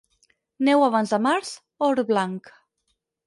Neu 0.69 0.85
abans 0.85 1.13
de 1.15 1.19
març, 1.27 1.51
or 1.89 2.03
blanc. 2.13 2.53